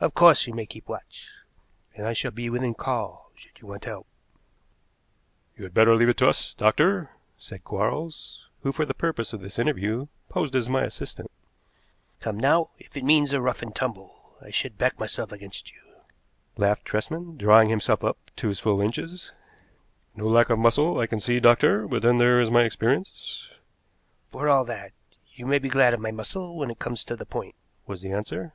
Of 0.00 0.14
course 0.14 0.46
you 0.46 0.54
may 0.54 0.64
keep 0.64 0.88
watch, 0.88 1.28
and 1.96 2.06
I 2.06 2.12
shall 2.12 2.30
be 2.30 2.48
within 2.48 2.72
call 2.74 3.32
should 3.34 3.60
you 3.60 3.66
want 3.66 3.84
help." 3.84 4.06
"You 5.56 5.64
had 5.64 5.74
better 5.74 5.96
leave 5.96 6.08
it 6.08 6.16
to 6.18 6.28
us, 6.28 6.54
doctor," 6.54 7.10
said 7.36 7.64
Quarles, 7.64 8.46
who, 8.62 8.70
for 8.70 8.86
the 8.86 8.94
purpose 8.94 9.32
of 9.32 9.40
this 9.40 9.58
interview, 9.58 10.06
posed 10.28 10.54
as 10.54 10.68
my 10.68 10.84
assistant. 10.84 11.32
"Come, 12.20 12.38
now, 12.38 12.70
if 12.78 12.96
it 12.96 13.02
means 13.02 13.32
a 13.32 13.40
rough 13.40 13.60
and 13.60 13.74
tumble, 13.74 14.36
I 14.40 14.50
should 14.50 14.78
back 14.78 15.00
myself 15.00 15.32
against 15.32 15.72
you," 15.72 15.80
laughed 16.56 16.84
Tresman, 16.84 17.36
drawing 17.36 17.68
himself 17.68 18.04
up 18.04 18.18
to 18.36 18.48
his 18.50 18.60
full 18.60 18.80
inches. 18.80 19.32
"No 20.14 20.28
lack 20.28 20.48
of 20.48 20.60
muscle, 20.60 21.00
I 21.00 21.08
can 21.08 21.18
see, 21.18 21.40
doctor, 21.40 21.88
but 21.88 22.02
then 22.02 22.18
there 22.18 22.40
is 22.40 22.52
my 22.52 22.62
experience." 22.62 23.50
"For 24.28 24.48
all 24.48 24.64
that, 24.66 24.92
you 25.34 25.44
may 25.44 25.58
be 25.58 25.68
glad 25.68 25.92
of 25.92 25.98
my 25.98 26.12
muscle 26.12 26.56
when 26.56 26.70
it 26.70 26.78
comes 26.78 27.04
to 27.06 27.16
the 27.16 27.26
point," 27.26 27.56
was 27.84 28.00
the 28.00 28.12
answer. 28.12 28.52